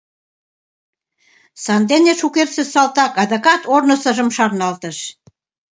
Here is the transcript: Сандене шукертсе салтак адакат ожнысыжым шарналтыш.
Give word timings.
Сандене 1.63 2.13
шукертсе 2.19 2.63
салтак 2.73 3.13
адакат 3.23 3.61
ожнысыжым 3.73 4.29
шарналтыш. 4.35 4.97